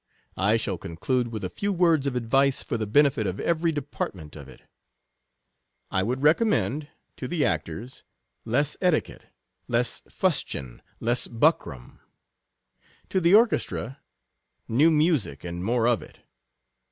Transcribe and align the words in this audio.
I 0.37 0.57
shall 0.57 0.79
conclude 0.79 1.27
with 1.27 1.43
a 1.43 1.47
few 1.51 1.71
words 1.71 2.07
of 2.07 2.15
ad 2.15 2.25
vice 2.25 2.63
for 2.63 2.75
the 2.75 2.87
benefit 2.87 3.27
of 3.27 3.39
every 3.39 3.71
department 3.71 4.35
of 4.35 4.49
it. 4.49 4.63
I 5.91 6.01
would 6.01 6.23
recommend— 6.23 6.85
13 7.11 7.13
To 7.17 7.27
the 7.27 7.45
actors— 7.45 8.03
less 8.53 8.75
etiquette, 8.81 9.25
less 9.67 10.01
fustian, 10.09 10.81
less 10.99 11.27
buckram. 11.27 11.99
To 13.09 13.19
the 13.21 13.35
orchestra— 13.35 13.99
new 14.67 14.89
music, 14.89 15.43
and 15.43 15.63
more 15.63 15.87
of 15.87 16.01
it. 16.01 16.21